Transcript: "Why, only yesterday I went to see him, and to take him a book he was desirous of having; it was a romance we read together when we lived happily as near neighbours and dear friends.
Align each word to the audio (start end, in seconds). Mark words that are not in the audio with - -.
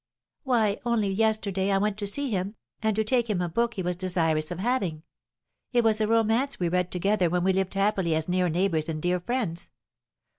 "Why, 0.41 0.79
only 0.83 1.09
yesterday 1.11 1.69
I 1.69 1.77
went 1.77 1.95
to 1.99 2.07
see 2.07 2.31
him, 2.31 2.55
and 2.81 2.95
to 2.95 3.03
take 3.03 3.29
him 3.29 3.39
a 3.39 3.47
book 3.47 3.75
he 3.75 3.83
was 3.83 3.95
desirous 3.95 4.49
of 4.49 4.57
having; 4.57 5.03
it 5.73 5.83
was 5.83 6.01
a 6.01 6.07
romance 6.07 6.59
we 6.59 6.69
read 6.69 6.91
together 6.91 7.29
when 7.29 7.43
we 7.43 7.53
lived 7.53 7.75
happily 7.75 8.15
as 8.15 8.27
near 8.27 8.49
neighbours 8.49 8.89
and 8.89 8.99
dear 8.99 9.19
friends. 9.19 9.69